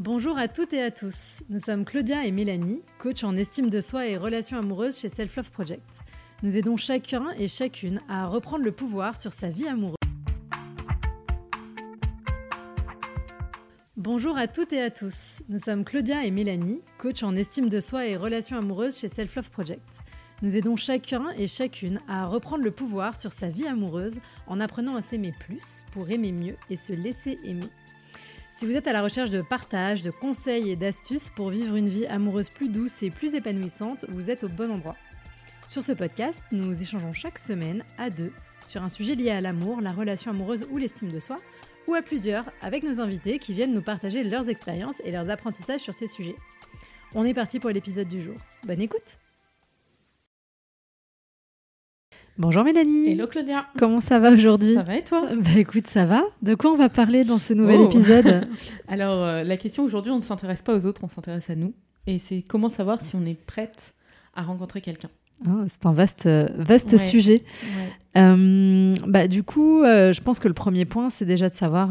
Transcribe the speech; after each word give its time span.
Bonjour 0.00 0.38
à 0.38 0.48
toutes 0.48 0.72
et 0.72 0.80
à 0.80 0.90
tous. 0.90 1.42
Nous 1.50 1.58
sommes 1.58 1.84
Claudia 1.84 2.24
et 2.24 2.32
Mélanie, 2.32 2.80
coach 2.96 3.22
en 3.22 3.36
estime 3.36 3.68
de 3.68 3.82
soi 3.82 4.06
et 4.06 4.16
relations 4.16 4.56
amoureuses 4.56 4.96
chez 4.98 5.10
Self 5.10 5.36
Love 5.36 5.50
Project. 5.50 6.00
Nous 6.42 6.56
aidons 6.56 6.78
chacun 6.78 7.32
et 7.36 7.48
chacune 7.48 8.00
à 8.08 8.26
reprendre 8.26 8.64
le 8.64 8.72
pouvoir 8.72 9.18
sur 9.18 9.34
sa 9.34 9.50
vie 9.50 9.68
amoureuse. 9.68 9.96
Bonjour 13.98 14.38
à 14.38 14.48
toutes 14.48 14.72
et 14.72 14.80
à 14.80 14.90
tous. 14.90 15.42
Nous 15.50 15.58
sommes 15.58 15.84
Claudia 15.84 16.24
et 16.24 16.30
Mélanie, 16.30 16.80
coach 16.96 17.22
en 17.22 17.36
estime 17.36 17.68
de 17.68 17.78
soi 17.78 18.06
et 18.06 18.16
relations 18.16 18.56
amoureuses 18.56 18.96
chez 18.96 19.08
Self 19.08 19.36
Love 19.36 19.50
Project. 19.50 20.00
Nous 20.40 20.56
aidons 20.56 20.76
chacun 20.76 21.28
et 21.36 21.46
chacune 21.46 21.98
à 22.08 22.24
reprendre 22.24 22.64
le 22.64 22.70
pouvoir 22.70 23.16
sur 23.16 23.32
sa 23.32 23.50
vie 23.50 23.66
amoureuse 23.66 24.20
en 24.46 24.60
apprenant 24.60 24.96
à 24.96 25.02
s'aimer 25.02 25.34
plus 25.38 25.84
pour 25.92 26.08
aimer 26.08 26.32
mieux 26.32 26.56
et 26.70 26.76
se 26.76 26.94
laisser 26.94 27.38
aimer. 27.44 27.68
Si 28.60 28.66
vous 28.66 28.76
êtes 28.76 28.88
à 28.88 28.92
la 28.92 29.00
recherche 29.00 29.30
de 29.30 29.40
partage, 29.40 30.02
de 30.02 30.10
conseils 30.10 30.68
et 30.68 30.76
d'astuces 30.76 31.30
pour 31.30 31.48
vivre 31.48 31.76
une 31.76 31.88
vie 31.88 32.04
amoureuse 32.04 32.50
plus 32.50 32.68
douce 32.68 33.02
et 33.02 33.08
plus 33.08 33.34
épanouissante, 33.34 34.04
vous 34.10 34.28
êtes 34.28 34.44
au 34.44 34.50
bon 34.50 34.70
endroit. 34.70 34.96
Sur 35.66 35.82
ce 35.82 35.92
podcast, 35.92 36.44
nous 36.52 36.82
échangeons 36.82 37.14
chaque 37.14 37.38
semaine 37.38 37.82
à 37.96 38.10
deux 38.10 38.34
sur 38.62 38.82
un 38.82 38.90
sujet 38.90 39.14
lié 39.14 39.30
à 39.30 39.40
l'amour, 39.40 39.80
la 39.80 39.92
relation 39.92 40.30
amoureuse 40.30 40.66
ou 40.70 40.76
l'estime 40.76 41.10
de 41.10 41.20
soi, 41.20 41.38
ou 41.86 41.94
à 41.94 42.02
plusieurs 42.02 42.52
avec 42.60 42.82
nos 42.82 43.00
invités 43.00 43.38
qui 43.38 43.54
viennent 43.54 43.72
nous 43.72 43.80
partager 43.80 44.24
leurs 44.24 44.50
expériences 44.50 45.00
et 45.06 45.10
leurs 45.10 45.30
apprentissages 45.30 45.80
sur 45.80 45.94
ces 45.94 46.06
sujets. 46.06 46.36
On 47.14 47.24
est 47.24 47.32
parti 47.32 47.60
pour 47.60 47.70
l'épisode 47.70 48.08
du 48.08 48.20
jour. 48.20 48.36
Bonne 48.66 48.82
écoute 48.82 49.16
Bonjour 52.40 52.64
Mélanie. 52.64 53.10
Hello 53.10 53.26
Claudia. 53.26 53.66
Comment 53.78 54.00
ça 54.00 54.18
va 54.18 54.30
aujourd'hui 54.30 54.72
Ça 54.72 54.82
va 54.82 54.96
et 54.96 55.04
toi 55.04 55.28
Bah 55.36 55.50
écoute, 55.58 55.86
ça 55.86 56.06
va. 56.06 56.22
De 56.40 56.54
quoi 56.54 56.72
on 56.72 56.76
va 56.76 56.88
parler 56.88 57.22
dans 57.22 57.38
ce 57.38 57.52
nouvel 57.52 57.80
Oh. 57.80 57.84
épisode 57.86 58.48
Alors 58.88 59.22
euh, 59.22 59.42
la 59.44 59.58
question 59.58 59.84
aujourd'hui, 59.84 60.10
on 60.10 60.16
ne 60.16 60.22
s'intéresse 60.22 60.62
pas 60.62 60.74
aux 60.74 60.86
autres, 60.86 61.02
on 61.04 61.08
s'intéresse 61.08 61.50
à 61.50 61.54
nous. 61.54 61.74
Et 62.06 62.18
c'est 62.18 62.40
comment 62.40 62.70
savoir 62.70 63.02
si 63.02 63.14
on 63.14 63.26
est 63.26 63.34
prête 63.34 63.92
à 64.34 64.40
rencontrer 64.40 64.80
quelqu'un. 64.80 65.10
Hein, 65.46 65.64
C'est 65.68 65.84
un 65.84 65.92
vaste, 65.92 66.24
euh, 66.24 66.48
vaste 66.56 66.92
Ouais. 66.92 66.98
sujet. 66.98 67.42
Euh, 68.16 68.94
bah, 69.06 69.28
du 69.28 69.42
coup, 69.42 69.82
euh, 69.82 70.14
je 70.14 70.20
pense 70.22 70.38
que 70.38 70.48
le 70.48 70.54
premier 70.54 70.86
point, 70.86 71.10
c'est 71.10 71.26
déjà 71.26 71.50
de 71.50 71.54
savoir 71.54 71.90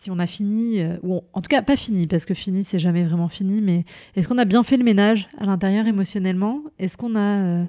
si 0.00 0.12
on 0.12 0.18
a 0.20 0.28
fini, 0.28 0.80
euh, 0.80 0.96
ou 1.02 1.14
on- 1.16 1.24
en 1.32 1.40
tout 1.40 1.48
cas 1.48 1.60
pas 1.60 1.74
fini, 1.76 2.06
parce 2.06 2.24
que 2.24 2.32
fini, 2.32 2.62
c'est 2.62 2.78
jamais 2.78 3.02
vraiment 3.04 3.26
fini, 3.26 3.60
mais 3.60 3.84
est-ce 4.14 4.28
qu'on 4.28 4.38
a 4.38 4.44
bien 4.44 4.62
fait 4.62 4.76
le 4.76 4.84
ménage 4.84 5.28
à 5.38 5.44
l'intérieur 5.44 5.88
émotionnellement? 5.88 6.60
Est-ce 6.78 6.96
qu'on 6.96 7.16
a 7.16 7.44
euh, 7.44 7.64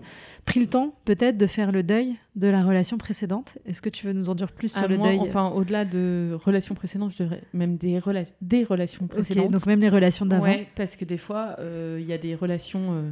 pris 0.45 0.59
le 0.59 0.67
temps 0.67 0.94
peut-être 1.05 1.38
de 1.38 1.47
faire 1.47 1.71
le 1.71 1.81
deuil 1.81 2.17
de 2.36 2.47
la 2.47 2.63
relation 2.63 2.99
précédente? 2.99 3.58
Est-ce 3.66 3.81
que 3.81 3.89
tu 3.89 4.05
veux 4.05 4.13
nous 4.13 4.30
en 4.30 4.36
dire 4.36 4.52
plus 4.52 4.71
sur 4.71 4.88
le 4.88 4.97
deuil? 4.99 5.17
Enfin, 5.21 5.49
au-delà 5.49 5.86
de 5.86 6.38
relations 6.45 6.75
précédentes, 6.75 7.11
je 7.17 7.23
dirais 7.23 7.41
même 7.53 7.77
des, 7.77 7.97
rela- 7.97 8.31
des 8.41 8.64
relations 8.64 9.08
précédentes. 9.08 9.49
donc 9.49 9.66
même 9.66 9.80
les 9.80 9.89
relations 9.89 10.27
d'avant. 10.27 10.43
Ouais, 10.43 10.67
parce 10.75 10.95
que 10.95 11.05
des 11.05 11.17
fois, 11.17 11.55
euh, 11.58 11.97
il 11.99 12.05
y 12.08 12.14
a 12.14 12.19
des 12.19 12.36
relations 12.36 12.93
euh, 12.93 13.09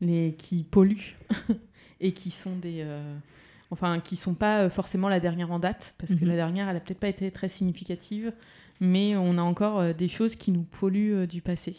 les, 0.00 0.34
qui 0.36 0.64
polluent 0.64 1.14
et 2.00 2.10
qui 2.10 2.32
sont 2.32 2.56
des. 2.56 2.84
Enfin, 3.70 4.00
qui 4.00 4.16
sont 4.16 4.34
pas 4.34 4.62
euh, 4.64 4.70
forcément 4.70 5.08
la 5.08 5.20
dernière 5.20 5.50
en 5.52 5.58
date, 5.58 5.94
parce 5.98 6.14
que 6.14 6.24
Mhm. 6.24 6.30
la 6.30 6.36
dernière, 6.36 6.68
elle 6.68 6.76
a 6.76 6.80
peut-être 6.80 7.00
pas 7.00 7.08
été 7.08 7.30
très 7.30 7.48
significative, 7.48 8.32
mais 8.80 9.16
on 9.16 9.38
a 9.38 9.42
encore 9.42 9.80
euh, 9.80 9.92
des 9.92 10.08
choses 10.08 10.36
qui 10.36 10.52
nous 10.52 10.62
polluent 10.62 11.14
euh, 11.22 11.26
du 11.26 11.40
passé. 11.42 11.74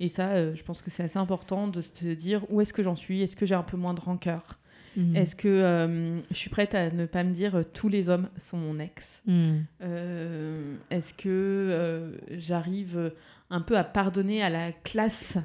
Et 0.00 0.08
ça, 0.08 0.52
je 0.54 0.62
pense 0.64 0.82
que 0.82 0.90
c'est 0.90 1.04
assez 1.04 1.18
important 1.18 1.68
de 1.68 1.80
se 1.80 2.08
dire 2.14 2.42
où 2.50 2.60
est-ce 2.60 2.72
que 2.72 2.82
j'en 2.82 2.96
suis, 2.96 3.22
est-ce 3.22 3.36
que 3.36 3.46
j'ai 3.46 3.54
un 3.54 3.62
peu 3.62 3.76
moins 3.76 3.94
de 3.94 4.00
rancœur, 4.00 4.58
Mhm. 4.96 5.16
est-ce 5.16 5.34
que 5.36 5.48
euh, 5.48 6.20
je 6.30 6.34
suis 6.36 6.50
prête 6.50 6.72
à 6.74 6.88
ne 6.90 7.04
pas 7.06 7.24
me 7.24 7.32
dire 7.32 7.64
tous 7.72 7.88
les 7.88 8.08
hommes 8.08 8.28
sont 8.36 8.56
mon 8.58 8.78
ex, 8.78 9.22
Mhm. 9.26 9.64
euh, 9.82 10.76
Est-ce 10.90 11.14
que 11.14 11.28
euh, 11.28 12.12
j'arrive 12.30 13.12
un 13.50 13.60
peu 13.60 13.76
à 13.78 13.84
pardonner 13.84 14.42
à 14.42 14.50
la 14.50 14.70
classe 14.72 15.36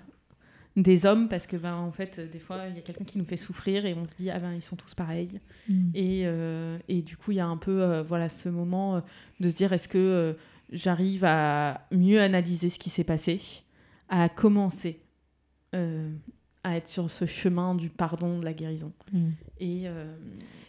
des 0.82 1.06
hommes 1.06 1.28
parce 1.30 1.48
que 1.48 1.58
ben 1.58 1.76
en 1.76 1.92
fait 1.92 2.20
des 2.20 2.40
fois 2.40 2.68
il 2.70 2.76
y 2.76 2.80
a 2.80 2.82
quelqu'un 2.82 3.04
qui 3.06 3.18
nous 3.18 3.26
fait 3.26 3.38
souffrir 3.38 3.86
et 3.86 3.94
on 3.94 4.06
se 4.06 4.14
dit 4.16 4.30
ah 4.30 4.40
ben 4.40 4.54
ils 4.54 4.62
sont 4.62 4.76
tous 4.76 4.94
pareils 4.96 5.40
Mhm. 5.68 5.92
et, 5.94 6.22
euh, 6.26 6.78
et 6.88 7.02
du 7.02 7.18
coup 7.18 7.32
il 7.32 7.38
y 7.38 7.40
a 7.40 7.48
un 7.48 7.58
peu 7.58 7.82
euh, 7.82 8.02
voilà 8.04 8.30
ce 8.30 8.50
moment 8.50 8.96
euh, 8.98 9.02
de 9.40 9.50
se 9.50 9.56
dire 9.56 9.74
est-ce 9.74 9.88
que 9.88 10.36
j'arrive 10.72 11.24
à 11.26 11.82
mieux 11.92 12.22
analyser 12.22 12.70
ce 12.70 12.78
qui 12.80 12.90
s'est 12.90 13.04
passé 13.04 13.40
à 14.10 14.30
commencer 14.30 15.00
à 16.64 16.76
être 16.78 16.88
sur 16.88 17.10
ce 17.10 17.26
chemin 17.26 17.76
du 17.76 17.90
pardon 17.90 18.40
de 18.40 18.46
la 18.46 18.54
guérison 18.54 18.92
Mhm. 19.14 19.34
et, 19.60 19.86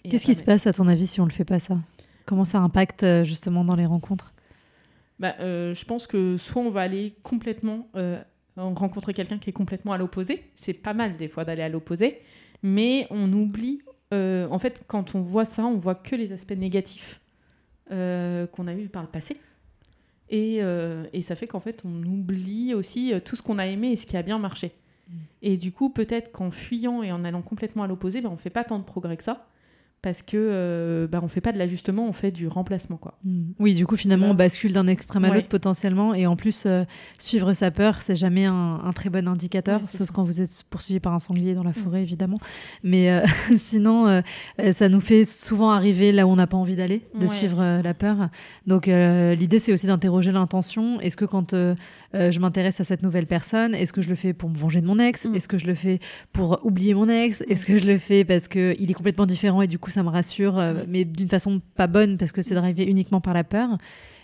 Qu'est-ce 0.09 0.25
qui 0.27 0.35
se 0.35 0.45
passe 0.45 0.67
à 0.67 0.73
ton 0.73 0.89
avis 0.89 1.07
si 1.07 1.21
on 1.21 1.25
le 1.25 1.31
fait 1.31 1.45
pas 1.45 1.59
ça? 1.59 1.79
Comment 2.27 2.45
ça 2.45 2.59
impacte 2.61 3.05
justement 3.25 3.65
dans 3.65 3.77
les 3.77 3.87
rencontres? 3.87 4.33
Bah, 5.19 5.35
je 5.39 5.85
pense 5.85 6.07
que 6.07 6.37
soit 6.39 6.63
on 6.63 6.71
va 6.71 6.81
aller 6.83 7.15
complètement 7.23 7.89
rencontrer 8.57 9.15
quelqu'un 9.15 9.39
qui 9.39 9.51
est 9.51 9.55
complètement 9.55 9.93
à 9.93 9.99
l'opposé. 9.99 10.45
C'est 10.55 10.73
pas 10.75 10.95
mal 10.95 11.17
des 11.17 11.29
fois 11.29 11.45
d'aller 11.45 11.63
à 11.63 11.69
l'opposé, 11.69 12.21
mais 12.63 13.07
on 13.11 13.33
oublie. 13.33 13.81
euh, 14.13 14.49
en 14.51 14.59
fait, 14.59 14.83
quand 14.89 15.15
on 15.15 15.21
voit 15.21 15.45
ça, 15.45 15.65
on 15.65 15.79
voit 15.79 15.95
que 15.95 16.17
les 16.17 16.33
aspects 16.33 16.53
négatifs 16.57 17.21
euh, 17.93 18.47
qu'on 18.49 18.67
a 18.67 18.75
eu 18.75 18.89
par 18.89 19.03
le 19.03 19.09
passé. 19.09 19.37
Et, 20.29 20.59
euh, 20.63 21.05
et 21.13 21.23
ça 21.23 21.37
fait 21.37 21.47
qu'en 21.47 21.61
fait, 21.61 21.83
on 21.85 22.03
oublie 22.05 22.75
aussi 22.75 23.13
tout 23.25 23.37
ce 23.37 23.43
qu'on 23.43 23.59
a 23.59 23.67
aimé 23.67 23.93
et 23.93 23.97
ce 23.97 24.07
qui 24.07 24.17
a 24.17 24.23
bien 24.23 24.39
marché. 24.39 24.73
Et 25.43 25.57
du 25.57 25.73
coup, 25.73 25.91
peut-être 25.91 26.31
qu'en 26.31 26.51
fuyant 26.51 27.03
et 27.03 27.11
en 27.11 27.25
allant 27.25 27.43
complètement 27.43 27.83
à 27.83 27.87
l'opposé, 27.89 28.21
bah, 28.21 28.29
on 28.31 28.37
fait 28.37 28.51
pas 28.51 28.63
tant 28.65 28.79
de 28.79 28.85
progrès 28.85 29.17
que 29.17 29.25
ça. 29.25 29.49
Parce 30.03 30.23
que 30.23 30.37
euh, 30.39 31.07
bah, 31.07 31.21
on 31.23 31.29
fait 31.29 31.43
pas 31.43 31.53
de 31.53 31.59
l'ajustement, 31.59 32.09
on 32.09 32.15
fait 32.15 32.31
du 32.31 32.49
remplacement. 32.49 32.97
quoi. 32.97 33.19
Mm. 33.23 33.51
Oui, 33.59 33.75
du 33.75 33.87
coup, 33.87 33.97
finalement, 33.97 34.29
on 34.31 34.35
bascule 34.35 34.73
d'un 34.73 34.87
extrême 34.87 35.27
à 35.27 35.29
Ouais. 35.29 35.35
l'autre 35.35 35.49
potentiellement. 35.49 36.15
Et 36.15 36.27
en 36.27 36.37
plus, 36.37 36.65
euh, 36.65 36.85
suivre 37.19 37.53
sa 37.53 37.71
peur, 37.71 38.01
c'est 38.01 38.17
jamais 38.17 38.47
un, 38.47 38.81
un 38.83 38.93
très 38.93 39.11
bon 39.11 39.29
indicateur, 39.29 39.83
Ouais, 39.83 39.87
sauf 39.87 40.07
ça. 40.07 40.13
quand 40.15 40.23
vous 40.23 40.41
êtes 40.41 40.65
poursuivi 40.71 41.01
par 41.01 41.13
un 41.13 41.19
sanglier 41.19 41.55
dans 41.55 41.63
la 41.65 41.75
forêt, 41.75 42.03
évidemment. 42.03 42.39
Mais 42.83 43.11
euh, 43.11 43.21
sinon, 43.57 44.09
euh, 44.09 44.23
ça 44.73 44.89
nous 44.89 45.01
fait 45.01 45.25
souvent 45.27 45.71
arriver 45.71 46.13
là 46.13 46.27
où 46.27 46.31
on 46.31 46.37
n'a 46.37 46.47
pas 46.47 46.57
envie 46.57 46.77
d'aller, 46.77 47.03
de 47.17 47.23
Ouais, 47.27 47.29
suivre 47.29 47.61
euh, 47.61 47.83
la 47.83 47.93
peur. 47.93 48.31
Donc, 48.67 48.89
euh, 48.89 49.35
l'idée, 49.35 49.59
c'est 49.59 49.73
aussi 49.75 49.87
d'interroger 49.87 50.33
l'intention. 50.33 50.99
Est-ce 51.01 51.17
que 51.19 51.27
quand 51.27 51.53
euh, 51.53 51.75
euh, 52.15 52.31
je 52.31 52.41
m'intéresse 52.41 52.81
à 52.81 52.85
cette 52.85 53.03
nouvelle 53.03 53.27
personne, 53.27 53.75
est-ce 53.75 53.93
que 53.93 54.01
je 54.01 54.09
le 54.09 54.15
fais 54.15 54.33
pour 54.33 54.49
me 54.49 54.57
venger 54.57 54.81
de 54.81 54.87
mon 54.87 54.99
ex? 54.99 55.27
Mm. 55.27 55.35
Est-ce 55.35 55.47
que 55.49 55.59
je 55.59 55.67
le 55.67 55.75
fais 55.75 55.99
pour 56.33 56.61
oublier 56.65 56.95
mon 56.95 57.09
ex? 57.11 57.43
Est-ce 57.51 57.67
que 57.67 57.77
je 57.77 57.87
le 57.87 57.99
fais 57.99 58.25
parce 58.25 58.49
qu'il 58.49 58.91
est 58.91 58.95
complètement 58.95 59.27
différent 59.27 59.61
et 59.61 59.67
du 59.67 59.79
coup, 59.79 59.90
ça 59.91 60.03
me 60.03 60.09
rassure, 60.09 60.59
euh, 60.59 60.85
mais 60.89 61.05
d'une 61.05 61.29
façon 61.29 61.61
pas 61.77 61.87
bonne 61.87 62.17
parce 62.19 62.33
que 62.33 62.43
c'est 62.43 62.55
drivé 62.55 62.85
uniquement 62.85 63.21
par 63.21 63.35
la 63.35 63.45
peur 63.45 63.77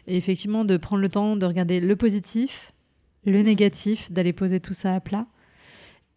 et 0.07 0.17
effectivement, 0.17 0.65
de 0.65 0.77
prendre 0.77 1.03
le 1.03 1.09
temps 1.09 1.37
de 1.37 1.45
regarder 1.47 1.81
le 1.81 1.97
positif, 1.97 2.73
le 3.25 3.43
négatif, 3.43 4.13
d'aller 4.13 4.33
poser 4.33 4.61
tout 4.61 4.75
ça 4.75 4.95
à 4.95 5.01
plat. 5.01 5.27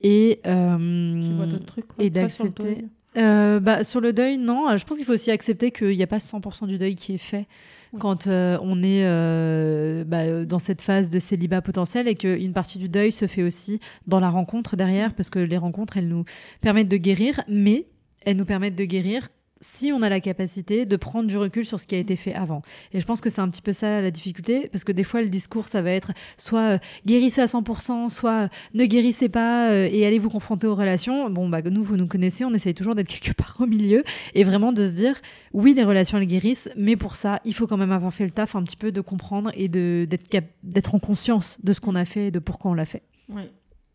Et, 0.01 0.39
euh, 0.45 1.57
trucs 1.65 1.87
quoi, 1.87 2.03
et 2.03 2.09
d'accepter. 2.09 2.85
euh, 3.17 3.59
bah, 3.59 3.83
sur 3.83 3.99
le 3.99 4.13
deuil, 4.13 4.37
non. 4.37 4.77
Je 4.77 4.85
pense 4.85 4.95
qu'il 4.97 5.05
faut 5.05 5.13
aussi 5.13 5.31
accepter 5.31 5.71
qu'il 5.71 5.89
n'y 5.97 6.03
a 6.03 6.07
pas 6.07 6.19
100% 6.19 6.67
du 6.67 6.77
deuil 6.77 6.95
qui 6.95 7.15
est 7.15 7.17
fait 7.17 7.47
Oui. 7.91 7.99
quand 7.99 8.27
euh, 8.27 8.57
on 8.61 8.81
est 8.83 9.03
euh, 9.05 10.05
bah, 10.05 10.45
dans 10.45 10.59
cette 10.59 10.81
phase 10.81 11.09
de 11.09 11.19
célibat 11.19 11.61
potentiel 11.61 12.07
et 12.07 12.15
qu'une 12.15 12.53
partie 12.53 12.77
du 12.77 12.87
deuil 12.87 13.11
se 13.11 13.27
fait 13.27 13.43
aussi 13.43 13.79
dans 14.07 14.19
la 14.21 14.29
rencontre 14.29 14.75
derrière 14.77 15.13
parce 15.15 15.29
que 15.29 15.39
les 15.39 15.57
rencontres, 15.57 15.97
elles 15.97 16.07
nous 16.07 16.23
permettent 16.61 16.87
de 16.89 16.97
guérir, 16.97 17.41
mais 17.49 17.87
elles 18.25 18.37
nous 18.37 18.45
permettent 18.45 18.75
de 18.77 18.85
guérir 18.85 19.27
si 19.61 19.91
on 19.91 20.01
a 20.01 20.09
la 20.09 20.19
capacité 20.19 20.85
de 20.85 20.95
prendre 20.95 21.27
du 21.27 21.37
recul 21.37 21.65
sur 21.65 21.79
ce 21.79 21.87
qui 21.87 21.95
a 21.95 21.97
été 21.97 22.15
fait 22.15 22.33
avant. 22.33 22.61
Et 22.93 22.99
je 22.99 23.05
pense 23.05 23.21
que 23.21 23.29
c'est 23.29 23.41
un 23.41 23.49
petit 23.49 23.61
peu 23.61 23.73
ça 23.73 24.01
la 24.01 24.11
difficulté, 24.11 24.69
parce 24.71 24.83
que 24.83 24.91
des 24.91 25.03
fois 25.03 25.21
le 25.21 25.29
discours, 25.29 25.67
ça 25.67 25.81
va 25.81 25.91
être 25.91 26.11
soit 26.37 26.75
euh, 26.75 26.77
guérissez 27.05 27.41
à 27.41 27.45
100%, 27.45 28.09
soit 28.09 28.31
euh, 28.31 28.47
ne 28.73 28.85
guérissez 28.85 29.29
pas 29.29 29.71
euh, 29.71 29.89
et 29.91 30.05
allez 30.05 30.19
vous 30.19 30.29
confronter 30.29 30.67
aux 30.67 30.75
relations. 30.75 31.29
Bon, 31.29 31.49
bah, 31.49 31.61
nous, 31.61 31.83
vous 31.83 31.97
nous 31.97 32.07
connaissez, 32.07 32.45
on 32.45 32.53
essaye 32.53 32.73
toujours 32.73 32.95
d'être 32.95 33.07
quelque 33.07 33.33
part 33.37 33.57
au 33.59 33.65
milieu 33.65 34.03
et 34.33 34.43
vraiment 34.43 34.71
de 34.71 34.85
se 34.85 34.93
dire, 34.93 35.15
oui, 35.53 35.73
les 35.73 35.83
relations, 35.83 36.17
elles 36.17 36.27
guérissent, 36.27 36.69
mais 36.77 36.95
pour 36.95 37.15
ça, 37.15 37.39
il 37.43 37.53
faut 37.53 37.67
quand 37.67 37.77
même 37.77 37.91
avoir 37.91 38.13
fait 38.13 38.25
le 38.25 38.31
taf 38.31 38.55
un 38.55 38.63
petit 38.63 38.77
peu 38.77 38.91
de 38.91 39.01
comprendre 39.01 39.51
et 39.55 39.67
d'être 39.67 40.95
en 40.95 40.99
conscience 40.99 41.57
de 41.63 41.73
ce 41.73 41.81
qu'on 41.81 41.95
a 41.95 42.05
fait 42.05 42.27
et 42.27 42.31
de 42.31 42.39
pourquoi 42.39 42.71
on 42.71 42.73
l'a 42.73 42.85
fait. 42.85 43.03
Ouais. 43.27 43.49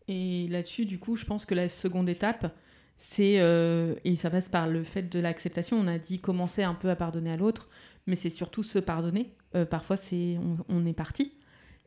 Et 0.07 0.47
là-dessus, 0.49 0.85
du 0.85 0.99
coup, 0.99 1.15
je 1.15 1.25
pense 1.25 1.45
que 1.45 1.55
la 1.55 1.67
seconde 1.67 2.09
étape, 2.09 2.53
c'est 2.97 3.39
euh, 3.39 3.95
et 4.03 4.15
ça 4.15 4.29
passe 4.29 4.49
par 4.49 4.67
le 4.67 4.83
fait 4.83 5.03
de 5.03 5.19
l'acceptation. 5.19 5.77
On 5.77 5.87
a 5.87 5.97
dit 5.97 6.19
commencer 6.19 6.63
un 6.63 6.73
peu 6.73 6.89
à 6.89 6.95
pardonner 6.95 7.31
à 7.31 7.37
l'autre, 7.37 7.69
mais 8.07 8.15
c'est 8.15 8.29
surtout 8.29 8.63
se 8.63 8.79
pardonner. 8.79 9.33
Euh, 9.55 9.65
parfois, 9.65 9.97
c'est 9.97 10.37
on, 10.69 10.85
est 10.85 10.93
parti 10.93 11.33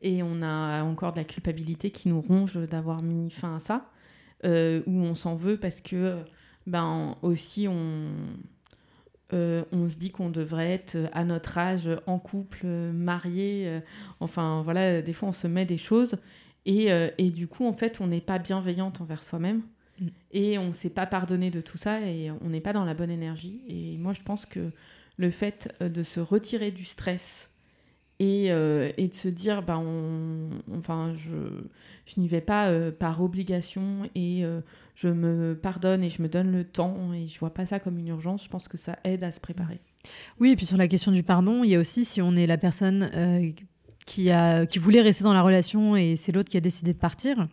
et 0.01 0.23
on 0.23 0.41
a 0.41 0.83
encore 0.83 1.13
de 1.13 1.17
la 1.17 1.23
culpabilité 1.23 1.91
qui 1.91 2.09
nous 2.09 2.21
ronge 2.21 2.57
d'avoir 2.67 3.01
mis 3.01 3.29
fin 3.31 3.55
à 3.55 3.59
ça, 3.59 3.89
euh, 4.45 4.81
ou 4.85 5.01
on 5.01 5.15
s'en 5.15 5.35
veut 5.35 5.57
parce 5.57 5.81
que 5.81 6.17
ben 6.67 7.17
aussi 7.21 7.67
on 7.67 8.11
euh, 9.33 9.63
on 9.71 9.87
se 9.89 9.97
dit 9.97 10.09
qu'on 10.11 10.29
devrait 10.29 10.71
être 10.71 10.97
à 11.13 11.23
notre 11.23 11.57
âge 11.57 11.87
en 12.07 12.17
couple, 12.17 12.65
marié. 12.65 13.67
euh, 13.67 13.79
enfin, 14.19 14.63
voilà, 14.63 15.03
des 15.03 15.13
fois, 15.13 15.29
on 15.29 15.33
se 15.33 15.45
met 15.47 15.65
des 15.65 15.77
choses. 15.77 16.17
Et, 16.65 16.89
et 17.17 17.31
du 17.31 17.47
coup, 17.47 17.65
en 17.65 17.73
fait, 17.73 17.99
on 18.01 18.07
n'est 18.07 18.21
pas 18.21 18.37
bienveillante 18.37 19.01
envers 19.01 19.23
soi-même. 19.23 19.63
Mm. 19.99 20.07
Et 20.31 20.57
on 20.57 20.67
ne 20.67 20.73
s'est 20.73 20.89
pas 20.89 21.05
pardonné 21.05 21.51
de 21.51 21.61
tout 21.61 21.77
ça. 21.77 22.01
Et 22.01 22.31
on 22.31 22.49
n'est 22.49 22.61
pas 22.61 22.73
dans 22.73 22.85
la 22.85 22.93
bonne 22.93 23.11
énergie. 23.11 23.61
Et 23.67 23.97
moi, 23.97 24.13
je 24.13 24.21
pense 24.21 24.45
que 24.45 24.71
le 25.17 25.31
fait 25.31 25.73
euh, 25.81 25.89
de 25.89 26.03
se 26.03 26.19
retirer 26.19 26.71
du 26.71 26.85
stress 26.85 27.49
et, 28.21 28.47
et 28.47 29.07
de 29.07 29.13
se 29.13 29.29
dire, 29.29 29.61
bah, 29.61 29.77
on, 29.77 30.49
enfin, 30.77 31.13
je, 31.13 32.19
n'y 32.19 32.27
vais 32.27 32.41
pas 32.41 32.69
par 32.91 33.23
obligation 33.23 34.09
et 34.13 34.43
je 34.93 35.07
me 35.07 35.55
pardonne 35.55 36.03
et 36.03 36.09
je 36.09 36.21
me 36.21 36.27
donne 36.27 36.51
le 36.51 36.65
temps 36.65 37.13
et 37.13 37.27
je 37.27 37.39
vois 37.39 37.53
pas 37.53 37.65
ça 37.65 37.79
comme 37.79 37.97
une 37.97 38.09
urgence. 38.09 38.43
Je 38.43 38.49
pense 38.49 38.67
que 38.67 38.75
ça 38.75 38.99
aide 39.05 39.23
à 39.23 39.31
se 39.31 39.39
préparer. 39.39 39.79
Oui, 40.41 40.51
et 40.51 40.57
puis 40.57 40.65
sur 40.65 40.75
la 40.75 40.89
question 40.89 41.13
du 41.13 41.23
pardon, 41.23 41.63
il 41.63 41.69
y 41.69 41.75
a 41.75 41.79
aussi 41.79 42.03
si 42.03 42.21
on 42.21 42.35
est 42.35 42.45
la 42.45 42.57
personne 42.57 43.09
qui, 44.09 44.31
a, 44.31 44.65
qui 44.65 44.79
voulait 44.79 45.01
rester 45.01 45.23
dans 45.23 45.33
la 45.33 45.41
relation 45.41 45.95
et 45.95 46.15
c'est 46.15 46.31
l'autre 46.31 46.49
qui 46.49 46.57
a 46.57 46.61
décidé 46.61 46.93
de 46.93 46.97
partir. 46.97 47.47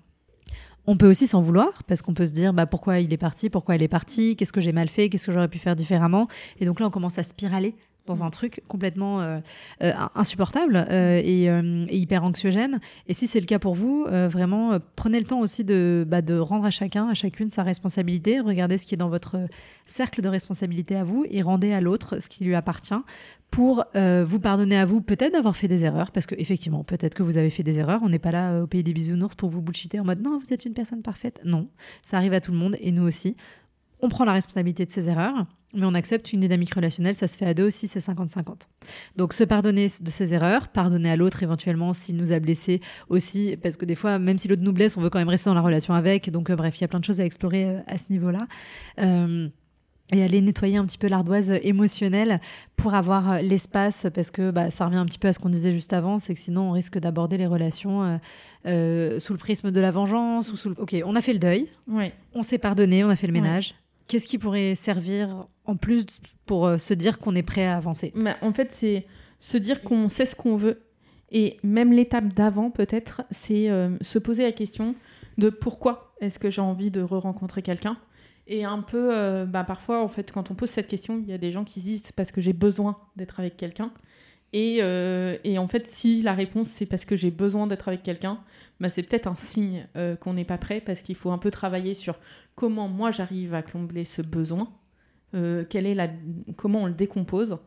On 0.87 0.97
peut 0.97 1.09
aussi 1.09 1.27
s'en 1.27 1.41
vouloir 1.41 1.83
parce 1.85 2.03
qu'on 2.03 2.15
peut 2.15 2.27
se 2.27 2.33
dire 2.33 2.53
bah, 2.53 2.67
pourquoi 2.67 3.01
il 3.01 3.13
est 3.13 3.19
parti, 3.19 3.51
pourquoi 3.51 3.75
elle 3.75 3.83
est 3.83 3.89
partie, 3.89 4.37
qu'est-ce 4.37 4.53
que 4.53 4.61
j'ai 4.61 4.73
mal 4.73 4.89
fait, 4.89 5.09
qu'est-ce 5.09 5.27
que 5.27 5.33
j'aurais 5.33 5.49
pu 5.49 5.59
faire 5.59 5.77
différemment. 5.77 6.29
Et 6.61 6.67
donc 6.67 6.81
là, 6.81 6.87
on 6.87 6.91
commence 6.91 7.19
à 7.19 7.23
spiraler 7.23 7.75
dans 8.07 8.23
un 8.23 8.31
truc 8.31 8.63
complètement 8.69 9.21
euh, 9.21 9.41
euh, 9.83 9.93
insupportable 10.15 10.87
euh, 10.91 11.21
et, 11.23 11.97
hyper 11.97 12.25
anxiogène. 12.25 12.81
Et 13.09 13.15
si 13.15 13.27
c'est 13.27 13.41
le 13.41 13.47
cas 13.47 13.59
pour 13.59 13.75
vous, 13.75 14.07
vraiment, 14.07 14.79
prenez 14.95 15.19
le 15.19 15.27
temps 15.27 15.41
aussi 15.41 15.65
de, 15.65 16.07
bah, 16.07 16.23
de 16.23 16.39
rendre 16.39 16.65
à 16.65 16.71
chacun, 16.71 17.09
à 17.09 17.15
chacune 17.15 17.51
sa 17.51 17.63
responsabilité. 17.63 18.41
Regardez 18.41 18.79
ce 18.79 18.87
qui 18.87 18.95
est 18.95 18.99
dans 18.99 19.09
votre 19.09 19.37
cercle 19.85 20.21
de 20.23 20.29
responsabilité 20.29 20.95
à 20.97 21.05
vous 21.05 21.25
et 21.29 21.43
rendez 21.43 21.73
à 21.73 21.81
l'autre 21.81 22.21
ce 22.21 22.29
qui 22.29 22.45
lui 22.45 22.55
appartient 22.55 22.95
pour 23.51 23.85
vous 23.95 24.41
pardonner 24.41 24.77
à 24.77 24.85
vous 24.85 25.01
peut-être 25.01 25.33
d'avoir 25.33 25.57
fait 25.57 25.69
des 25.69 25.85
erreurs, 25.85 26.11
parce 26.11 26.27
qu'effectivement, 26.27 26.85
peut-être 26.85 27.15
que 27.15 27.23
vous 27.23 27.39
avez 27.39 27.51
fait 27.51 27.63
des 27.63 27.79
erreurs. 27.79 28.01
On 28.03 28.09
n'est 28.09 28.19
pas 28.19 28.33
là 28.33 28.63
au 28.63 28.67
pays 28.67 28.83
des 28.83 28.93
bisounours 28.93 29.35
pour 29.35 29.49
vous 29.49 29.63
bullshiter 29.63 29.99
en 29.99 30.05
mode 30.05 30.23
non, 30.23 30.39
vous 30.39 30.53
êtes 30.53 30.67
une 30.67 30.75
personne 30.75 31.03
parfaite. 31.03 31.41
Non, 31.45 31.69
ça 32.03 32.19
arrive 32.19 32.35
à 32.35 32.41
tout 32.41 32.53
le 32.53 32.59
monde 32.59 32.77
et 32.81 32.93
nous 32.93 33.05
aussi 33.05 33.37
on 34.01 34.09
prend 34.09 34.25
la 34.25 34.33
responsabilité 34.33 34.85
de 34.85 34.91
ses 34.91 35.09
erreurs, 35.09 35.47
mais 35.75 35.85
on 35.85 35.95
accepte 35.95 36.33
une 36.33 36.41
dynamique 36.41 36.75
relationnelle, 36.75 37.15
ça 37.15 37.29
se 37.29 37.37
fait 37.37 37.47
à 37.47 37.55
deux 37.55 37.67
aussi, 37.67 37.89
c'est 37.89 38.01
50-50. 38.01 38.63
Donc 39.17 39.33
se 39.33 39.45
pardonner 39.45 39.89
de 40.01 40.11
ses 40.11 40.35
erreurs, 40.35 40.69
pardonner 40.69 41.11
à 41.11 41.17
l'autre 41.17 41.43
éventuellement 41.43 41.93
s'il 41.93 42.17
nous 42.17 42.33
a 42.33 42.39
blessés 42.39 42.81
aussi, 43.09 43.57
parce 43.57 43.77
que 43.77 43.85
des 43.85 43.95
fois, 43.95 44.19
même 44.19 44.39
si 44.39 44.49
l'autre 44.49 44.63
nous 44.63 44.73
blesse, 44.73 44.97
on 44.97 45.01
veut 45.01 45.11
quand 45.11 45.19
même 45.19 45.29
rester 45.29 45.51
dans 45.51 45.55
la 45.55 45.63
relation 45.63 45.95
avec, 45.95 46.31
donc 46.31 46.51
euh, 46.51 46.57
bref, 46.57 46.79
il 46.79 46.83
y 46.83 46.85
a 46.85 46.89
plein 46.89 47.01
de 47.01 47.05
choses 47.05 47.21
à 47.21 47.25
explorer 47.25 47.65
euh, 47.65 47.81
à 47.87 47.97
ce 47.97 48.07
niveau-là. 48.11 48.47
Euh, 50.13 50.17
et 50.17 50.23
aller 50.23 50.41
nettoyer 50.41 50.77
un 50.77 50.85
petit 50.85 50.99
peu 50.99 51.09
l'ardoise 51.09 51.51
émotionnelle 51.63 52.41
pour 52.77 52.95
avoir 52.95 53.43
l'espace, 53.43 54.07
parce 54.15 54.31
que 54.31 54.53
bah, 54.53 54.71
ça 54.71 54.87
revient 54.87 54.99
un 54.99 55.07
petit 55.07 55.19
peu 55.19 55.29
à 55.29 55.33
ce 55.33 55.39
qu'on 55.39 55.49
disait 55.49 55.73
juste 55.73 55.93
avant, 55.93 56.19
c'est 56.19 56.33
que 56.35 56.41
sinon 56.41 56.69
on 56.69 56.73
risque 56.73 56.99
d'aborder 56.99 57.39
les 57.39 57.47
relations 57.47 58.21
sous 58.65 59.33
le 59.33 59.37
prisme 59.37 59.73
de 59.73 59.81
la 59.81 59.91
vengeance 59.91 60.53
ou 60.53 60.57
sous 60.57 60.69
le... 60.69 60.77
Ok, 60.79 60.95
on 61.05 61.17
a 61.17 61.21
fait 61.21 61.33
le 61.33 61.41
deuil, 61.41 61.69
on 62.35 62.43
s'est 62.43 62.59
pardonné, 62.59 63.03
on 63.03 63.09
a 63.09 63.17
fait 63.17 63.27
le 63.27 63.33
ménage. 63.33 63.75
Qu'est-ce 64.09 64.29
qui 64.29 64.39
pourrait 64.39 64.75
servir 64.77 65.47
en 65.65 65.77
plus 65.77 66.07
pour 66.47 66.67
euh, 66.67 66.79
se 66.79 66.95
dire 66.95 67.19
qu'on 67.19 67.35
est 67.35 67.43
prêt 67.43 67.67
à 67.67 67.77
avancer? 67.77 68.13
Bah, 68.15 68.37
En 68.41 68.53
fait, 68.53 68.71
c'est 68.73 69.07
se 69.41 69.57
dire 69.57 69.83
qu'on 69.83 70.09
sait 70.09 70.27
ce 70.27 70.37
qu'on 70.37 70.57
veut. 70.57 70.83
Et 71.33 71.57
même 71.65 71.93
l'étape 71.93 72.33
d'avant, 72.33 72.71
peut-être, 72.71 73.23
c'est 73.33 73.69
euh, 73.69 73.97
se 74.01 74.21
poser 74.21 74.45
la 74.45 74.53
question 74.53 74.95
de 75.39 75.51
pourquoi 75.51 76.15
est-ce 76.21 76.39
que 76.39 76.51
j'ai 76.51 76.61
envie 76.61 76.93
de 76.93 77.03
re-rencontrer 77.03 77.63
quelqu'un? 77.63 77.99
Et 78.47 78.65
un 78.65 78.81
peu, 78.81 79.11
euh, 79.13 79.45
bah, 79.45 79.65
parfois, 79.65 80.03
en 80.03 80.09
fait, 80.09 80.31
quand 80.31 80.51
on 80.51 80.55
pose 80.55 80.71
cette 80.71 80.87
question, 80.87 81.19
il 81.19 81.29
y 81.29 81.33
a 81.33 81.39
des 81.39 81.51
gens 81.51 81.65
qui 81.65 81.81
disent 81.81 82.13
parce 82.13 82.31
que 82.31 82.41
j'ai 82.41 82.53
besoin 82.53 82.99
d'être 83.17 83.41
avec 83.41 83.57
quelqu'un. 83.57 83.93
Et, 84.53 84.77
et, 84.79 85.59
en 85.59 85.69
fait, 85.69 85.87
si 85.87 86.23
la 86.23 86.33
réponse 86.33 86.69
c'est 86.69 86.87
parce 86.87 87.05
que 87.05 87.15
j'ai 87.15 87.31
besoin 87.31 87.67
d'être 87.67 87.89
avec 87.89 88.03
quelqu'un, 88.03 88.41
bah, 88.81 88.89
c'est 88.89 89.03
peut-être 89.03 89.27
un 89.27 89.37
signe 89.37 89.87
qu'on 90.21 90.33
n'est 90.33 90.47
pas 90.47 90.57
prêt 90.57 90.81
parce 90.81 91.03
qu'il 91.03 91.17
faut 91.17 91.31
un 91.31 91.37
peu 91.37 91.51
travailler 91.51 91.93
sur 91.93 92.19
comment 92.55 92.89
moi 92.89 93.11
j'arrive 93.11 93.53
à 93.55 93.63
combler 93.63 94.05
ce 94.05 94.23
besoin, 94.23 94.73
euh, 95.35 95.65
quelle 95.69 95.87
est 95.87 95.95
la, 95.95 96.09
comment 96.57 96.83
on 96.83 96.87
le 96.87 96.95
décompose 96.95 97.59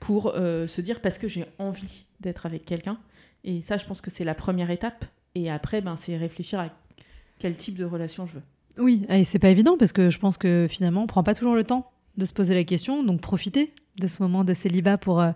pour 0.00 0.28
euh, 0.34 0.66
se 0.66 0.80
dire 0.80 1.00
parce 1.00 1.18
que 1.18 1.28
j'ai 1.28 1.44
envie 1.58 2.06
d'être 2.20 2.46
avec 2.46 2.64
quelqu'un. 2.64 2.98
Et 3.44 3.62
ça, 3.62 3.76
je 3.76 3.86
pense 3.86 4.00
que 4.00 4.10
c'est 4.10 4.24
la 4.24 4.34
première 4.34 4.70
étape. 4.70 5.04
Et 5.34 5.50
après, 5.50 5.80
ben, 5.80 5.96
c'est 5.96 6.16
réfléchir 6.16 6.58
à 6.60 6.70
quel 7.38 7.56
type 7.56 7.76
de 7.76 7.84
relation 7.84 8.26
je 8.26 8.34
veux. 8.34 8.42
Oui, 8.78 9.04
et 9.08 9.24
c'est 9.24 9.38
pas 9.38 9.50
évident 9.50 9.76
parce 9.76 9.92
que 9.92 10.10
je 10.10 10.18
pense 10.18 10.38
que 10.38 10.66
finalement, 10.68 11.02
on 11.02 11.06
prend 11.06 11.22
pas 11.22 11.34
toujours 11.34 11.54
le 11.54 11.64
temps 11.64 11.90
de 12.16 12.24
se 12.24 12.32
poser 12.32 12.54
la 12.54 12.64
question. 12.64 13.02
Donc, 13.02 13.20
profitez 13.20 13.72
de 13.98 14.06
ce 14.06 14.22
moment 14.22 14.44
de 14.44 14.54
célibat 14.54 14.98
pour 14.98 15.20
euh, 15.20 15.32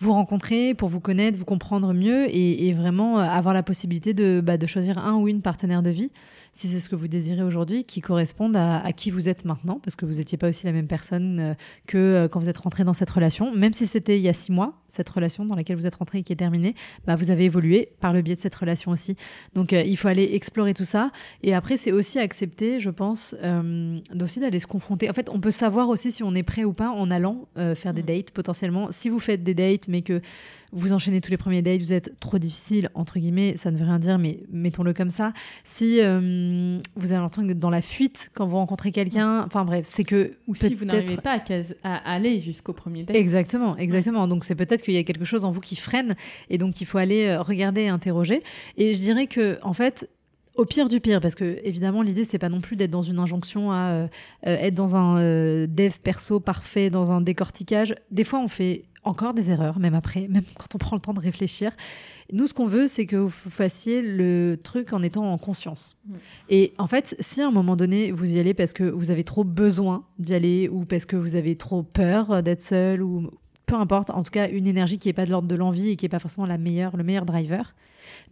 vous 0.00 0.12
rencontrer, 0.12 0.74
pour 0.74 0.88
vous 0.88 1.00
connaître, 1.00 1.38
vous 1.38 1.44
comprendre 1.44 1.92
mieux 1.92 2.34
et, 2.34 2.72
vraiment 2.72 3.18
avoir 3.18 3.52
la 3.52 3.62
possibilité 3.62 4.14
de, 4.14 4.40
bah, 4.42 4.56
de 4.56 4.66
choisir 4.66 4.98
un 4.98 5.16
ou 5.16 5.28
une 5.28 5.42
partenaire 5.42 5.82
de 5.82 5.90
vie 5.90 6.10
si 6.52 6.68
c'est 6.68 6.80
ce 6.80 6.88
que 6.88 6.96
vous 6.96 7.08
désirez 7.08 7.42
aujourd'hui, 7.42 7.84
qui 7.84 8.00
correspondent 8.00 8.56
à, 8.56 8.92
qui 8.92 9.10
vous 9.10 9.28
êtes 9.28 9.44
maintenant, 9.44 9.80
parce 9.82 9.96
que 9.96 10.04
vous 10.04 10.14
n'étiez 10.14 10.36
pas 10.36 10.48
aussi 10.48 10.66
la 10.66 10.72
même 10.72 10.86
personne 10.86 11.40
euh, 11.40 11.54
que 11.86 11.96
euh, 11.96 12.28
quand 12.28 12.40
vous 12.40 12.48
êtes 12.48 12.58
rentré 12.58 12.84
dans 12.84 12.92
cette 12.92 13.10
relation. 13.10 13.54
Même 13.54 13.72
si 13.72 13.86
c'était 13.86 14.18
il 14.18 14.22
y 14.22 14.28
a 14.28 14.32
six 14.32 14.50
mois, 14.50 14.74
cette 14.88 15.08
relation 15.08 15.44
dans 15.44 15.54
laquelle 15.54 15.76
vous 15.76 15.86
êtes 15.86 15.94
rentré 15.94 16.18
et 16.18 16.22
qui 16.22 16.32
est 16.32 16.36
terminée, 16.36 16.74
bah, 17.06 17.14
vous 17.14 17.30
avez 17.30 17.44
évolué 17.44 17.92
par 18.00 18.12
le 18.12 18.22
biais 18.22 18.34
de 18.34 18.40
cette 18.40 18.54
relation 18.54 18.90
aussi. 18.90 19.16
Donc 19.54 19.72
euh, 19.72 19.82
il 19.82 19.96
faut 19.96 20.08
aller 20.08 20.30
explorer 20.32 20.74
tout 20.74 20.84
ça. 20.84 21.12
Et 21.42 21.54
après, 21.54 21.76
c'est 21.76 21.92
aussi 21.92 22.18
accepter, 22.18 22.80
je 22.80 22.90
pense, 22.90 23.34
aussi 24.20 24.40
d'aller 24.40 24.58
se 24.58 24.66
confronter. 24.66 25.08
En 25.08 25.12
fait, 25.12 25.28
on 25.30 25.40
peut 25.40 25.50
savoir 25.50 25.88
aussi 25.88 26.10
si 26.10 26.22
on 26.22 26.34
est 26.34 26.42
prêt 26.42 26.64
ou 26.64 26.72
pas 26.72 26.90
en 26.90 27.10
allant 27.10 27.48
faire 27.74 27.94
des 27.94 28.02
mmh. 28.02 28.06
dates 28.06 28.30
potentiellement. 28.32 28.88
Si 28.90 29.08
vous 29.08 29.18
faites 29.18 29.42
des 29.42 29.54
dates, 29.54 29.88
mais 29.90 30.02
que 30.02 30.22
vous 30.72 30.92
enchaînez 30.92 31.20
tous 31.20 31.30
les 31.30 31.36
premiers 31.36 31.62
dates, 31.62 31.80
vous 31.80 31.92
êtes 31.92 32.18
trop 32.20 32.38
difficile, 32.38 32.90
entre 32.94 33.18
guillemets, 33.18 33.56
ça 33.56 33.70
ne 33.70 33.76
veut 33.76 33.84
rien 33.84 33.98
dire, 33.98 34.18
mais 34.18 34.40
mettons-le 34.52 34.92
comme 34.92 35.10
ça. 35.10 35.32
Si 35.64 36.00
euh, 36.00 36.78
vous 36.96 37.12
avez 37.12 37.20
l'impression 37.20 37.42
d'être 37.42 37.58
dans 37.58 37.70
la 37.70 37.82
fuite 37.82 38.30
quand 38.34 38.46
vous 38.46 38.56
rencontrez 38.56 38.92
quelqu'un, 38.92 39.44
enfin 39.44 39.64
bref, 39.64 39.84
c'est 39.86 40.04
que. 40.04 40.34
Ou 40.46 40.54
si 40.54 40.74
vous 40.74 40.84
n'arrivez 40.84 41.16
pas 41.16 41.42
à, 41.82 42.12
aller 42.12 42.40
jusqu'au 42.40 42.72
premier 42.72 43.02
date. 43.02 43.16
Exactement, 43.16 43.76
exactement. 43.76 44.28
Donc 44.28 44.44
c'est 44.44 44.54
peut-être 44.54 44.82
qu'il 44.82 44.94
y 44.94 44.98
a 44.98 45.04
quelque 45.04 45.24
chose 45.24 45.44
en 45.44 45.50
vous 45.50 45.60
qui 45.60 45.76
freine 45.76 46.14
et 46.48 46.58
donc 46.58 46.80
il 46.80 46.86
faut 46.86 46.98
aller 46.98 47.26
euh, 47.26 47.42
regarder 47.42 47.82
et 47.82 47.88
interroger. 47.88 48.42
Et 48.76 48.94
je 48.94 49.00
dirais 49.00 49.26
que, 49.26 49.58
en 49.62 49.72
fait, 49.72 50.08
au 50.56 50.64
pire 50.64 50.88
du 50.88 51.00
pire, 51.00 51.20
parce 51.20 51.34
que 51.34 51.58
évidemment 51.64 52.02
l'idée 52.02 52.24
c'est 52.24 52.38
pas 52.38 52.48
non 52.48 52.60
plus 52.60 52.76
d'être 52.76 52.90
dans 52.90 53.02
une 53.02 53.18
injonction 53.18 53.72
à 53.72 53.90
euh, 53.92 54.08
être 54.42 54.74
dans 54.74 54.94
un 54.94 55.20
dev 55.66 55.92
perso 56.02 56.38
parfait, 56.38 56.90
dans 56.90 57.10
un 57.12 57.20
décortiquage. 57.20 57.94
Des 58.10 58.24
fois 58.24 58.40
on 58.40 58.48
fait 58.48 58.84
encore 59.02 59.34
des 59.34 59.50
erreurs, 59.50 59.78
même 59.78 59.94
après, 59.94 60.28
même 60.28 60.42
quand 60.58 60.74
on 60.74 60.78
prend 60.78 60.96
le 60.96 61.00
temps 61.00 61.14
de 61.14 61.20
réfléchir. 61.20 61.72
Nous, 62.32 62.46
ce 62.46 62.54
qu'on 62.54 62.66
veut, 62.66 62.88
c'est 62.88 63.06
que 63.06 63.16
vous 63.16 63.28
fassiez 63.28 64.02
le 64.02 64.58
truc 64.62 64.92
en 64.92 65.02
étant 65.02 65.32
en 65.32 65.38
conscience. 65.38 65.96
Mm. 66.04 66.14
Et 66.50 66.74
en 66.78 66.86
fait, 66.86 67.16
si 67.20 67.42
à 67.42 67.48
un 67.48 67.50
moment 67.50 67.76
donné, 67.76 68.12
vous 68.12 68.34
y 68.34 68.38
allez 68.38 68.54
parce 68.54 68.72
que 68.72 68.84
vous 68.84 69.10
avez 69.10 69.24
trop 69.24 69.44
besoin 69.44 70.04
d'y 70.18 70.34
aller 70.34 70.68
ou 70.68 70.84
parce 70.84 71.06
que 71.06 71.16
vous 71.16 71.36
avez 71.36 71.56
trop 71.56 71.82
peur 71.82 72.42
d'être 72.42 72.62
seul 72.62 73.02
ou 73.02 73.30
peu 73.66 73.76
importe, 73.76 74.10
en 74.10 74.22
tout 74.22 74.32
cas, 74.32 74.48
une 74.48 74.66
énergie 74.66 74.98
qui 74.98 75.08
n'est 75.08 75.12
pas 75.12 75.24
de 75.24 75.30
l'ordre 75.30 75.48
de 75.48 75.54
l'envie 75.54 75.90
et 75.90 75.96
qui 75.96 76.04
n'est 76.04 76.10
pas 76.10 76.18
forcément 76.18 76.46
la 76.46 76.58
meilleure, 76.58 76.96
le 76.96 77.04
meilleur 77.04 77.24
driver, 77.24 77.74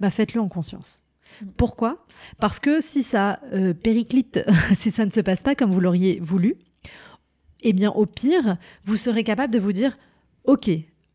bah 0.00 0.11
faites-le 0.11 0.40
en 0.40 0.49
conscience. 0.49 1.04
Mm. 1.40 1.47
Pourquoi? 1.57 2.04
Parce 2.40 2.61
que 2.61 2.81
si 2.81 3.02
ça 3.02 3.40
euh, 3.52 3.73
périclite, 3.73 4.40
si 4.73 4.90
ça 4.90 5.07
ne 5.07 5.11
se 5.11 5.21
passe 5.21 5.42
pas 5.42 5.54
comme 5.54 5.71
vous 5.71 5.81
l'auriez 5.81 6.21
voulu, 6.21 6.57
eh 7.62 7.73
bien, 7.73 7.90
au 7.90 8.07
pire, 8.07 8.57
vous 8.85 8.97
serez 8.97 9.25
capable 9.25 9.52
de 9.52 9.59
vous 9.59 9.73
dire 9.73 9.97
ok, 10.49 10.71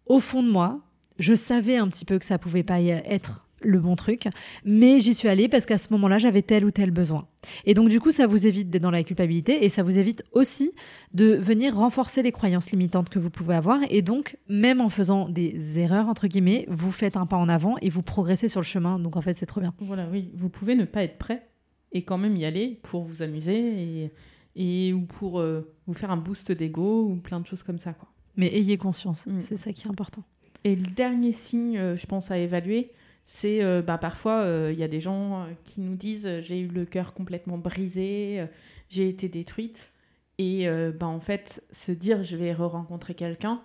au 0.05 0.19
fond 0.19 0.43
de 0.43 0.49
moi, 0.49 0.79
je 1.17 1.33
savais 1.33 1.75
un 1.75 1.87
petit 1.87 2.05
peu 2.05 2.19
que 2.19 2.25
ça 2.25 2.37
pouvait 2.37 2.63
pas 2.63 2.79
être 2.79 3.47
le 3.61 3.79
bon 3.79 3.95
truc, 3.95 4.27
mais 4.63 4.99
j'y 4.99 5.13
suis 5.13 5.27
allée 5.27 5.47
parce 5.47 5.65
qu'à 5.65 5.77
ce 5.77 5.91
moment-là, 5.93 6.19
j'avais 6.19 6.43
tel 6.43 6.65
ou 6.65 6.71
tel 6.71 6.91
besoin. 6.91 7.27
Et 7.65 7.73
donc, 7.73 7.89
du 7.89 7.99
coup, 7.99 8.11
ça 8.11 8.27
vous 8.27 8.45
évite 8.45 8.69
d'être 8.69 8.83
dans 8.83 8.91
la 8.91 9.03
culpabilité 9.03 9.65
et 9.65 9.69
ça 9.69 9.81
vous 9.81 9.97
évite 9.97 10.23
aussi 10.33 10.71
de 11.13 11.33
venir 11.33 11.75
renforcer 11.75 12.21
les 12.21 12.31
croyances 12.31 12.71
limitantes 12.71 13.09
que 13.09 13.17
vous 13.17 13.31
pouvez 13.31 13.55
avoir. 13.55 13.79
Et 13.89 14.01
donc, 14.03 14.37
même 14.49 14.81
en 14.81 14.89
faisant 14.89 15.29
des 15.29 15.79
erreurs, 15.79 16.09
entre 16.09 16.27
guillemets, 16.27 16.65
vous 16.69 16.91
faites 16.91 17.17
un 17.17 17.25
pas 17.25 17.37
en 17.37 17.49
avant 17.49 17.77
et 17.81 17.89
vous 17.89 18.03
progressez 18.03 18.49
sur 18.49 18.59
le 18.59 18.65
chemin. 18.65 18.99
Donc, 18.99 19.15
en 19.15 19.21
fait, 19.21 19.33
c'est 19.33 19.47
trop 19.47 19.61
bien. 19.61 19.73
Voilà, 19.79 20.07
oui, 20.11 20.29
vous 20.35 20.49
pouvez 20.49 20.75
ne 20.75 20.85
pas 20.85 21.03
être 21.03 21.17
prêt 21.17 21.49
et 21.91 22.03
quand 22.03 22.19
même 22.19 22.35
y 22.35 22.45
aller 22.45 22.81
pour 22.83 23.03
vous 23.03 23.23
amuser 23.23 24.11
et, 24.55 24.93
ou 24.93 25.01
pour 25.01 25.39
euh, 25.39 25.73
vous 25.87 25.93
faire 25.93 26.11
un 26.11 26.17
boost 26.17 26.51
d'ego 26.51 27.07
ou 27.09 27.15
plein 27.15 27.39
de 27.39 27.47
choses 27.47 27.63
comme 27.63 27.79
ça, 27.79 27.93
quoi. 27.93 28.12
Mais 28.35 28.47
ayez 28.55 28.77
conscience, 28.77 29.27
mm. 29.27 29.39
c'est 29.39 29.57
ça 29.57 29.73
qui 29.73 29.87
est 29.87 29.89
important. 29.89 30.23
Et 30.63 30.75
le 30.75 30.91
dernier 30.91 31.31
signe, 31.31 31.77
euh, 31.77 31.95
je 31.95 32.05
pense, 32.05 32.31
à 32.31 32.37
évaluer, 32.37 32.91
c'est 33.25 33.63
euh, 33.63 33.81
bah, 33.81 33.97
parfois, 33.97 34.41
euh, 34.41 34.71
il 34.73 34.79
y 34.79 34.83
a 34.83 34.87
des 34.87 35.01
gens 35.01 35.47
qui 35.65 35.81
nous 35.81 35.95
disent 35.95 36.29
j'ai 36.41 36.59
eu 36.59 36.67
le 36.67 36.85
cœur 36.85 37.13
complètement 37.13 37.57
brisé, 37.57 38.45
j'ai 38.89 39.07
été 39.07 39.29
détruite. 39.29 39.91
Et 40.39 40.67
bah, 40.99 41.05
en 41.05 41.19
fait, 41.19 41.63
se 41.71 41.91
dire 41.91 42.23
je 42.23 42.35
vais 42.35 42.53
re-rencontrer 42.53 43.13
quelqu'un, 43.13 43.61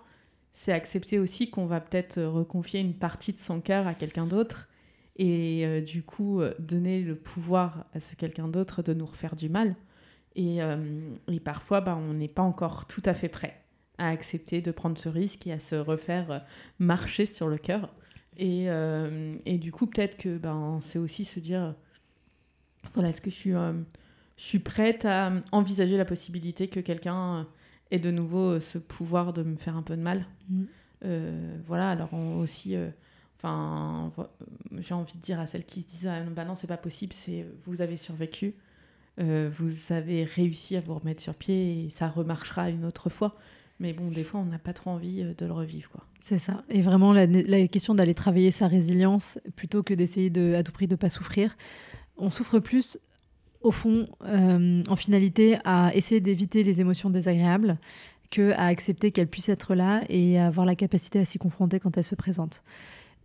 c'est 0.53 0.71
accepter 0.71 1.17
aussi 1.19 1.49
qu'on 1.49 1.65
va 1.65 1.81
peut-être 1.81 2.21
reconfier 2.21 2.79
une 2.79 2.93
partie 2.93 3.33
de 3.33 3.39
son 3.39 3.59
cœur 3.59 3.87
à 3.87 3.95
quelqu'un 3.95 4.27
d'autre. 4.27 4.69
Et 5.17 5.81
du 5.81 6.03
coup, 6.03 6.41
donner 6.59 7.01
le 7.01 7.15
pouvoir 7.15 7.85
à 7.93 7.99
ce 7.99 8.15
quelqu'un 8.15 8.47
d'autre 8.47 8.83
de 8.83 8.93
nous 8.93 9.07
refaire 9.07 9.35
du 9.35 9.49
mal. 9.49 9.75
Et, 10.35 10.59
et 11.27 11.39
parfois, 11.39 11.81
bah, 11.81 11.97
on 11.99 12.13
n'est 12.13 12.29
pas 12.29 12.43
encore 12.43 12.85
tout 12.85 13.03
à 13.03 13.15
fait 13.15 13.29
prêt 13.29 13.59
à 13.99 14.09
accepter 14.09 14.61
de 14.61 14.71
prendre 14.71 14.97
ce 14.97 15.09
risque 15.09 15.45
et 15.45 15.53
à 15.53 15.59
se 15.59 15.75
refaire 15.75 16.31
euh, 16.31 16.39
marcher 16.79 17.25
sur 17.25 17.47
le 17.47 17.57
cœur. 17.57 17.93
Et, 18.37 18.69
euh, 18.69 19.35
et, 19.45 19.57
du 19.57 19.71
coup, 19.71 19.85
peut-être 19.85 20.17
que 20.17 20.37
ben, 20.37 20.79
c'est 20.81 20.99
aussi 20.99 21.25
se 21.25 21.39
dire, 21.39 21.75
voilà, 22.93 23.09
est-ce 23.09 23.21
que 23.21 23.29
je 23.29 23.35
suis, 23.35 23.53
euh, 23.53 23.73
je 24.37 24.43
suis 24.43 24.59
prête 24.59 25.05
à 25.05 25.31
envisager 25.51 25.97
la 25.97 26.05
possibilité 26.05 26.67
que 26.69 26.79
quelqu'un 26.79 27.47
ait 27.91 27.99
de 27.99 28.11
nouveau 28.11 28.59
ce 28.59 28.77
pouvoir 28.77 29.33
de 29.33 29.43
me 29.43 29.57
faire 29.57 29.75
un 29.75 29.83
peu 29.83 29.95
de 29.95 30.01
mal? 30.01 30.25
Mm. 30.49 30.63
Voilà, 31.65 31.91
alors 31.91 32.13
aussi, 32.13 32.75
Enfin, 33.41 34.11
j'ai 34.79 34.93
envie 34.93 35.15
de 35.15 35.21
dire 35.21 35.39
à 35.39 35.47
celles 35.47 35.65
qui 35.65 35.83
se 35.83 35.87
disent 35.87 36.07
ah, 36.07 36.21
bah 36.23 36.43
non, 36.43 36.55
c'est 36.55 36.67
pas 36.67 36.77
possible, 36.77 37.13
c'est 37.13 37.45
vous 37.63 37.81
avez 37.81 37.95
survécu, 37.95 38.53
euh, 39.19 39.49
vous 39.57 39.93
avez 39.93 40.25
réussi 40.25 40.75
à 40.75 40.81
vous 40.81 40.95
remettre 40.95 41.21
sur 41.21 41.35
pied 41.35 41.85
et 41.85 41.89
ça 41.89 42.09
remarchera 42.09 42.69
une 42.69 42.83
autre 42.83 43.09
fois. 43.09 43.37
Mais 43.79 43.93
bon, 43.93 44.09
des 44.09 44.23
fois, 44.23 44.41
on 44.41 44.45
n'a 44.45 44.59
pas 44.59 44.73
trop 44.73 44.91
envie 44.91 45.21
euh, 45.21 45.33
de 45.37 45.45
le 45.45 45.53
revivre, 45.53 45.89
quoi. 45.89 46.03
C'est 46.23 46.37
ça. 46.37 46.63
Et 46.69 46.81
vraiment, 46.81 47.13
la, 47.13 47.27
question 47.67 47.95
d'aller 47.95 48.13
travailler 48.13 48.51
sa 48.51 48.67
résilience 48.67 49.39
plutôt 49.55 49.83
que 49.83 49.93
d'essayer 49.93 50.29
de, 50.29 50.53
à 50.53 50.63
tout 50.63 50.71
prix 50.71 50.87
de 50.87 50.93
ne 50.93 50.97
pas 50.97 51.09
souffrir. 51.09 51.55
On 52.17 52.29
souffre 52.29 52.59
plus, 52.59 52.99
au 53.61 53.71
fond, 53.71 54.07
euh, 54.25 54.83
en 54.87 54.95
finalité, 54.95 55.57
à 55.63 55.91
essayer 55.95 56.19
d'éviter 56.19 56.63
les 56.63 56.81
émotions 56.81 57.09
désagréables 57.09 57.77
que 58.29 58.51
à 58.51 58.65
accepter 58.65 59.11
qu'elles 59.11 59.27
puissent 59.27 59.49
être 59.49 59.73
là 59.73 60.01
et 60.07 60.39
avoir 60.39 60.65
la 60.65 60.75
capacité 60.75 61.17
à 61.19 61.25
s'y 61.25 61.39
confronter 61.39 61.79
quand 61.79 61.97
elles 61.97 62.03
se 62.03 62.15
présentent. 62.15 62.63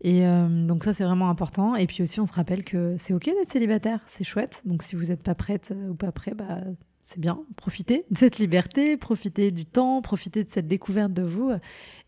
Et 0.01 0.27
euh, 0.27 0.67
donc 0.67 0.85
ça, 0.85 0.93
c'est 0.93 1.05
vraiment 1.05 1.29
important. 1.29 1.75
Et 1.77 1.87
puis 1.87 2.03
aussi, 2.03 2.21
on 2.21 2.27
se 2.27 2.33
rappelle 2.33 2.65
que 2.65 2.95
c'est 2.97 3.13
OK 3.13 3.25
d'être 3.25 3.51
célibataire, 3.51 4.01
c'est 4.07 4.25
chouette. 4.25 4.63
Donc 4.65 4.83
si 4.83 4.97
vous 4.97 5.07
n'êtes 5.07 5.23
pas 5.23 5.35
prête 5.35 5.75
ou 5.91 5.95
pas 5.95 6.13
prêt, 6.13 6.33
bah, 6.35 6.61
c'est 7.05 7.21
bien. 7.21 7.45
Profitez 7.55 8.05
de 8.11 8.19
cette 8.19 8.39
liberté, 8.39 8.97
profitez 8.97 9.53
du 9.53 9.65
temps, 9.65 10.03
profitez 10.03 10.43
de 10.43 10.51
cette 10.51 10.67
découverte 10.67 11.13
de 11.13 11.23
vous. 11.23 11.53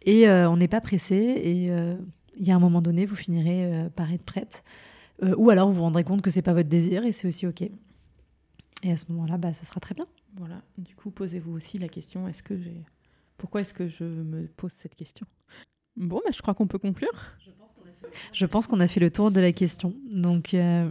Et 0.03 0.29
euh, 0.29 0.51
on 0.51 0.57
n'est 0.57 0.67
pas 0.67 0.81
pressé. 0.81 1.15
Et 1.15 1.67
il 2.39 2.47
y 2.47 2.51
a 2.51 2.57
un 2.57 2.59
moment 2.59 2.83
donné, 2.83 3.07
vous 3.07 3.15
finirez 3.15 3.89
par 3.95 4.13
être 4.13 4.25
prête. 4.25 4.65
ou 5.23 5.51
alors, 5.51 5.69
vous 5.69 5.75
vous 5.75 5.83
rendrez 5.83 6.03
compte 6.03 6.23
que 6.23 6.31
c'est 6.31 6.43
pas 6.43 6.53
votre 6.55 6.69
désir 6.69 7.05
et 7.05 7.13
c'est 7.13 7.29
aussi 7.29 7.47
OK. 7.47 7.63
Et 7.63 8.91
à 8.91 8.97
ce 8.97 9.05
moment-là, 9.13 9.39
bah, 9.39 9.53
ce 9.53 9.65
sera 9.65 9.79
très 9.79 9.95
bien. 9.95 10.07
Voilà. 10.37 10.63
Du 10.77 10.97
coup, 10.97 11.11
posez-vous 11.11 11.53
aussi 11.53 11.79
la 11.79 11.89
question 11.89 12.27
est-ce 12.27 12.43
que 12.43 12.57
j'ai 12.57 12.85
pourquoi 13.37 13.61
est-ce 13.61 13.75
que 13.75 13.89
je 13.89 14.05
me 14.05 14.47
pose 14.47 14.73
cette 14.77 14.95
question? 14.95 15.27
Bon, 15.97 16.21
bah, 16.25 16.31
je 16.35 16.41
crois 16.41 16.55
qu'on 16.55 16.67
peut 16.67 16.79
conclure. 16.79 17.37
Je 18.33 18.47
pense 18.47 18.67
qu'on 18.67 18.81
a 18.81 18.89
fait 18.89 19.01
le 19.01 19.11
tour 19.11 19.31
de 19.31 19.41
la 19.41 19.53
question. 19.53 19.95
Donc, 20.11 20.55
euh, 20.55 20.91